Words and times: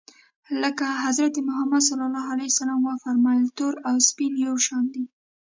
لکه 0.61 0.85
حضرت 1.05 1.35
محمد 1.47 1.81
ص 2.57 2.59
و 2.85 2.89
فرمایل 3.03 3.45
تور 3.57 3.73
او 3.89 3.95
سپین 4.09 4.33
یو 4.45 4.55
شان 4.65 4.83
دي. 4.93 5.03